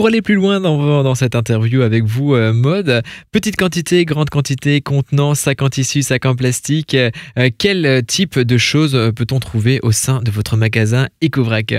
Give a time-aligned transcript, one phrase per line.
[0.00, 3.02] Pour aller plus loin dans, cette interview avec vous, euh, Maude,
[3.34, 8.56] petite quantité, grande quantité, contenant, sac en tissu, sac en plastique, euh, quel type de
[8.56, 11.74] choses peut-on trouver au sein de votre magasin EcoVrac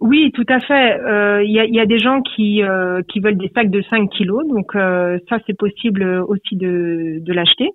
[0.00, 0.98] oui, tout à fait.
[1.44, 2.60] Il y, a, des gens qui,
[3.08, 7.70] qui veulent des sacs de 5 kilos, donc ça c'est possible aussi de, de l'acheter.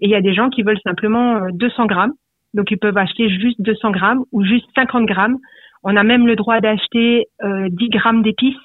[0.00, 2.12] Et il y a des gens qui veulent simplement 200 grammes,
[2.52, 5.38] donc ils peuvent acheter juste 200 grammes ou juste 50 grammes.
[5.82, 8.56] On a même le droit d'acheter 10 grammes d'épices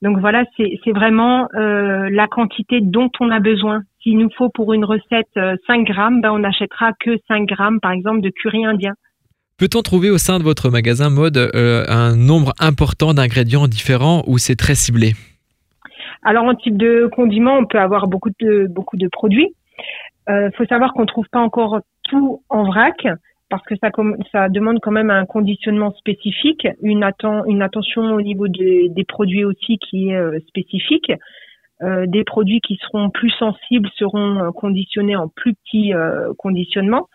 [0.00, 3.82] donc voilà, c'est vraiment euh, la quantité dont on a besoin.
[4.02, 7.80] S'il nous faut pour une recette 5 euh, grammes, ben on n'achètera que 5 grammes,
[7.80, 8.94] par exemple, de curry indien.
[9.58, 14.38] Peut-on trouver au sein de votre magasin mode euh, un nombre important d'ingrédients différents ou
[14.38, 15.14] c'est très ciblé?
[16.22, 19.48] Alors en type de condiment, on peut avoir beaucoup de beaucoup de produits.
[20.28, 23.06] Il faut savoir qu'on ne trouve pas encore tout en vrac
[23.50, 23.90] parce que ça,
[24.32, 27.04] ça demande quand même un conditionnement spécifique, une,
[27.46, 31.10] une attention au niveau des produits aussi qui est euh, spécifique.
[31.80, 37.08] Euh, des produits qui seront plus sensibles seront euh, conditionnés en plus petit euh, conditionnement.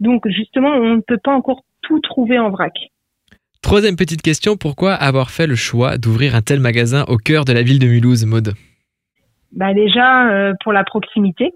[0.00, 2.72] Donc justement, on ne peut pas encore tout trouver en vrac.
[3.62, 7.52] Troisième petite question, pourquoi avoir fait le choix d'ouvrir un tel magasin au cœur de
[7.52, 8.54] la ville de Mulhouse, Maude?
[9.52, 11.52] Bah Déjà, pour la proximité.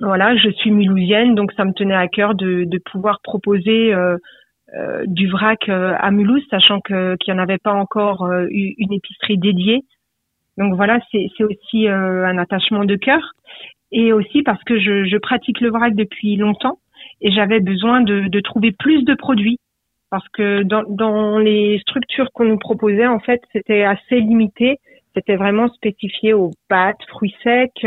[0.00, 4.16] Voilà, je suis mulhousienne, donc ça me tenait à cœur de, de pouvoir proposer euh,
[4.76, 8.92] euh, du vrac euh, à Mulhouse, sachant que qu'il n'y en avait pas encore une
[8.92, 9.82] épicerie dédiée.
[10.58, 13.32] Donc voilà, c'est aussi un attachement de cœur,
[13.92, 16.78] et aussi parce que je, je pratique le vrac depuis longtemps
[17.20, 19.58] et j'avais besoin de, de trouver plus de produits
[20.10, 24.78] parce que dans, dans les structures qu'on nous proposait, en fait, c'était assez limité.
[25.14, 27.84] C'était vraiment spécifié aux pâtes, fruits secs,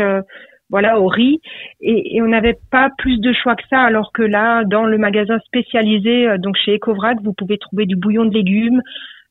[0.70, 1.40] voilà, au riz.
[1.80, 5.38] Et, on n'avait pas plus de choix que ça, alors que là, dans le magasin
[5.46, 8.82] spécialisé, euh, donc chez Ecovrac, vous pouvez trouver du bouillon de légumes,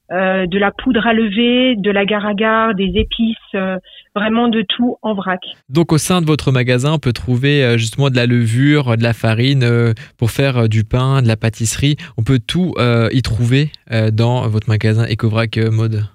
[0.09, 3.77] euh, de la poudre à lever, de la agar des épices, euh,
[4.15, 5.41] vraiment de tout en vrac.
[5.69, 9.13] Donc au sein de votre magasin, on peut trouver justement de la levure, de la
[9.13, 11.97] farine pour faire du pain, de la pâtisserie.
[12.17, 12.73] On peut tout
[13.11, 13.69] y trouver
[14.13, 16.05] dans votre magasin Ecovrac Mode.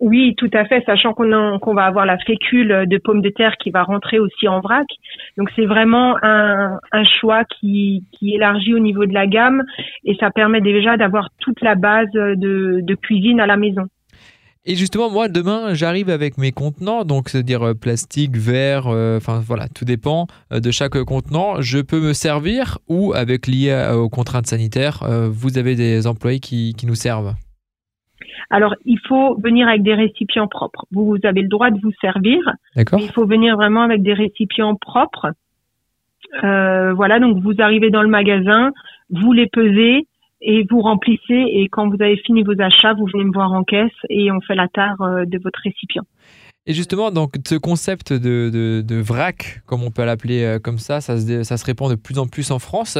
[0.00, 3.70] Oui, tout à fait, sachant qu'on va avoir la fécule de pommes de terre qui
[3.70, 4.86] va rentrer aussi en vrac.
[5.36, 9.64] Donc c'est vraiment un, un choix qui, qui élargit au niveau de la gamme
[10.04, 13.88] et ça permet déjà d'avoir toute la base de, de cuisine à la maison.
[14.70, 19.40] Et justement, moi, demain, j'arrive avec mes contenants, donc c'est-à-dire euh, plastique, verre, euh, enfin
[19.42, 21.62] voilà, tout dépend euh, de chaque contenant.
[21.62, 26.74] Je peux me servir ou, avec lié aux contraintes sanitaires, vous avez des employés qui,
[26.76, 27.34] qui nous servent?
[28.50, 30.86] Alors, il faut venir avec des récipients propres.
[30.90, 32.40] Vous, vous avez le droit de vous servir,
[32.76, 35.32] mais il faut venir vraiment avec des récipients propres.
[36.44, 38.72] Euh, voilà, donc vous arrivez dans le magasin,
[39.10, 40.06] vous les pesez
[40.40, 41.46] et vous remplissez.
[41.52, 44.40] Et quand vous avez fini vos achats, vous venez me voir en caisse et on
[44.40, 46.04] fait la tare euh, de votre récipient.
[46.66, 48.50] Et justement, donc ce concept de,
[48.84, 51.96] de, vrac, comme on peut l'appeler euh, comme ça, ça se, ça se, répand de
[51.96, 52.98] plus en plus en France.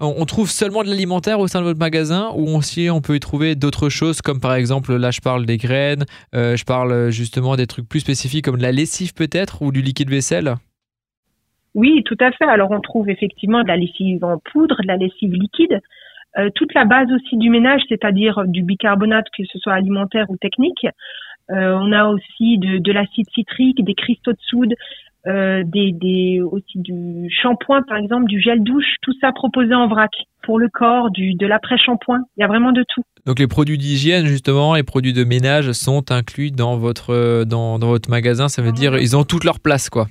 [0.00, 3.20] On, trouve seulement de l'alimentaire au sein de votre magasin ou aussi on peut y
[3.20, 6.04] trouver d'autres choses comme par exemple, là je parle des graines,
[6.36, 9.82] euh, je parle justement des trucs plus spécifiques comme de la lessive peut-être ou du
[9.82, 10.54] liquide vaisselle?
[11.74, 12.44] Oui, tout à fait.
[12.44, 15.80] Alors on trouve effectivement de la lessive en poudre, de la lessive liquide.
[16.38, 20.36] Euh, toute la base aussi du ménage, c'est-à-dire du bicarbonate, que ce soit alimentaire ou
[20.36, 20.86] technique.
[21.50, 24.74] Euh, on a aussi de, l'acide citrique, des cristaux de soude,
[25.26, 29.88] euh, des, des, aussi du shampoing par exemple, du gel douche, tout ça proposé en
[29.88, 30.10] vrac
[30.42, 32.20] pour le corps, du, de l'après-shampoing.
[32.36, 33.02] Il y a vraiment de tout.
[33.26, 37.88] Donc les produits d'hygiène justement, les produits de ménage sont inclus dans votre dans, dans
[37.88, 38.48] votre magasin.
[38.48, 40.06] Ça veut dire ils ont toute leur place quoi.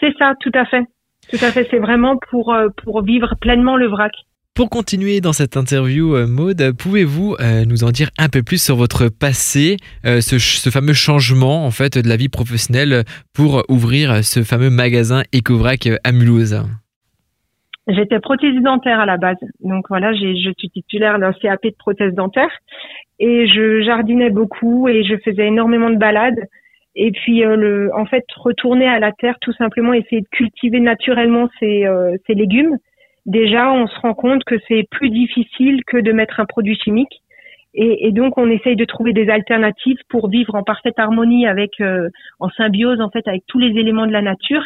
[0.00, 0.84] C'est ça, tout à fait.
[1.30, 1.66] Tout à fait.
[1.70, 4.12] C'est vraiment pour euh, pour vivre pleinement le vrac.
[4.58, 8.60] Pour continuer dans cette interview, euh, Maude, pouvez-vous euh, nous en dire un peu plus
[8.60, 14.24] sur votre passé, euh, ce, fameux changement en fait de la vie professionnelle pour ouvrir
[14.24, 16.60] ce fameux magasin Ecovrac à Mulhouse?
[17.86, 22.14] J'étais prothésiste dentaire à la base, donc voilà, je suis titulaire d'un CAP de prothèse
[22.14, 22.50] dentaire.
[23.20, 26.42] Et je jardinais beaucoup et je faisais énormément de balades.
[26.96, 31.84] Et puis, en fait, retourner à la terre, tout simplement, essayer de cultiver naturellement ces
[32.28, 32.76] légumes
[33.28, 37.22] déjà on se rend compte que c'est plus difficile que de mettre un produit chimique.
[37.74, 42.08] Et, donc on essaye de trouver des alternatives pour vivre en parfaite harmonie avec, euh,
[42.40, 44.64] en symbiose en fait avec tous les éléments de la nature.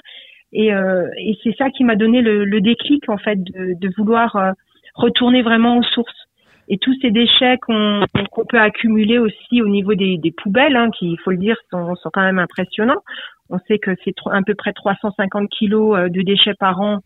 [0.53, 1.09] Et, euh,
[1.43, 4.53] c'est ça qui m'a donné le, déclic en fait de, vouloir euh,
[4.95, 6.29] retourner vraiment aux sources.
[6.69, 8.07] Et tous ces déchets qu'on
[8.49, 12.11] peut accumuler aussi au niveau des, poubelles, hein, qui, il faut le dire, sont, sont
[12.11, 13.03] quand même impressionnants.
[13.51, 17.01] On sait que c'est à peu près 350 kilos de déchets par an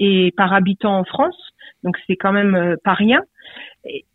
[0.00, 1.36] et par habitant en France,
[1.84, 3.20] donc c'est quand même euh, pas rien.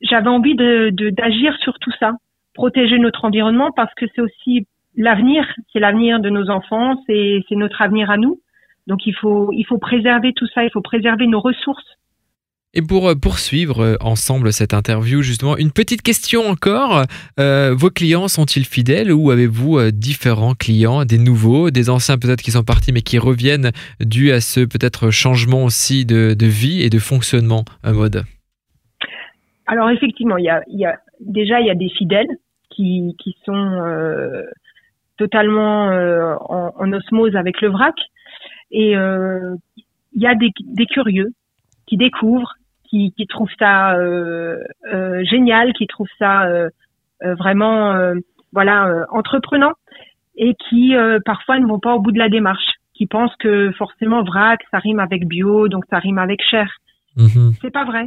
[0.02, 2.14] J'avais envie de d'agir sur tout ça,
[2.54, 4.68] protéger notre environnement parce que c'est aussi
[4.98, 8.42] l'avenir, c'est l'avenir de nos enfants, c'est notre avenir à nous.
[8.88, 11.98] Donc il faut il faut préserver tout ça, il faut préserver nos ressources.
[12.78, 17.04] Et pour euh, poursuivre euh, ensemble cette interview, justement, une petite question encore.
[17.40, 22.52] Euh, vos clients sont-ils fidèles ou avez-vous différents clients, des nouveaux, des anciens peut-être qui
[22.52, 27.00] sont partis mais qui reviennent dû à ce peut-être changement aussi de, vie et de
[27.00, 28.24] fonctionnement mode
[29.68, 30.50] Alors effectivement, il y
[30.86, 32.28] a, déjà il y a des fidèles
[32.70, 34.44] qui, sont
[35.18, 35.88] totalement
[36.50, 37.96] en, osmose avec le vrac
[38.72, 41.30] et il y a des curieux
[41.88, 42.56] qui découvrent,
[42.96, 44.64] qui, qui trouvent ça euh,
[44.94, 46.70] euh, génial, qui trouvent ça euh,
[47.22, 47.94] vraiment
[48.52, 49.74] voilà entreprenant
[50.36, 50.94] et qui
[51.26, 54.80] parfois ne vont pas au bout de la démarche, qui pensent que forcément vrac ça
[54.80, 56.70] rime avec bio donc ça rime avec cher.
[57.16, 58.06] Mm C'est pas vrai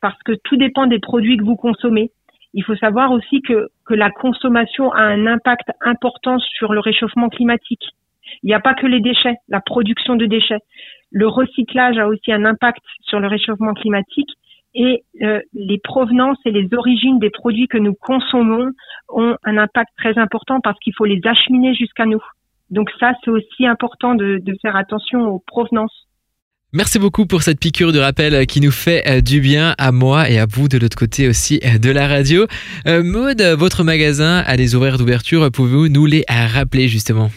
[0.00, 2.10] parce que tout dépend des produits que vous consommez.
[2.54, 7.28] Il faut savoir aussi que que la consommation a un impact important sur le réchauffement
[7.28, 7.86] climatique.
[8.42, 10.60] Il n'y a pas que les déchets, la production de déchets.
[11.10, 14.30] Le recyclage a aussi un impact sur le réchauffement climatique
[14.74, 18.70] et euh, les provenances et les origines des produits que nous consommons
[19.08, 22.22] ont un impact très important parce qu'il faut les acheminer jusqu'à nous.
[22.70, 26.06] Donc ça, c'est aussi important de, faire attention aux provenances.
[26.74, 30.28] Merci beaucoup pour cette piqûre de rappel qui nous fait euh, du bien à moi
[30.28, 32.46] et à vous de l'autre côté aussi euh, de la radio.
[32.84, 37.30] Maud, votre magasin a des horaires d'ouverture, pouvez-vous nous les rappeler justement?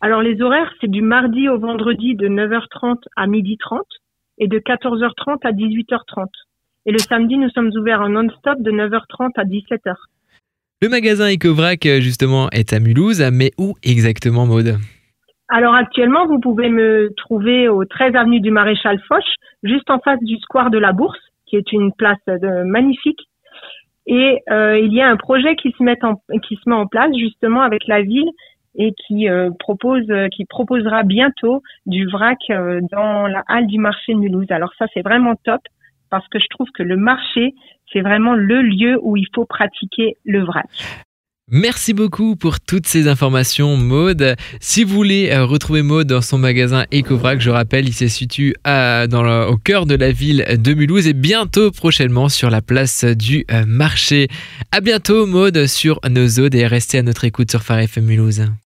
[0.00, 3.80] Alors les horaires, c'est du mardi au vendredi de 9h30 à 12h30
[4.38, 6.26] et de 14h30 à 18h30.
[6.86, 9.94] Et le samedi, nous sommes ouverts en non-stop de 9h30 à 17h.
[10.80, 14.78] Le magasin Ecovrac, justement, est à Mulhouse, mais où exactement, Maude?
[15.48, 19.24] Alors actuellement, vous pouvez me trouver au 13 avenue du Maréchal Foch,
[19.62, 23.20] juste en face du square de la Bourse, qui est une place de, magnifique.
[24.06, 26.14] Et euh, il y a un projet qui se, met en,
[26.48, 28.30] qui se met en place justement avec la ville
[28.76, 33.78] et qui euh, propose, euh, qui proposera bientôt du vrac euh, dans la halle du
[33.78, 34.50] marché de Mulhouse.
[34.50, 35.60] Alors ça, c'est vraiment top
[36.10, 37.54] parce que je trouve que le marché,
[37.92, 40.66] c'est vraiment le lieu où il faut pratiquer le vrac.
[41.52, 44.36] Merci beaucoup pour toutes ces informations, Maude.
[44.60, 49.56] Si vous voulez retrouver Maude dans son magasin EcoVrac, je rappelle, il se situe au
[49.56, 54.28] cœur de la ville de Mulhouse et bientôt prochainement sur la place du marché.
[54.70, 58.52] À bientôt, Maude, sur nos et restez à notre écoute sur Phare FM Mulhouse.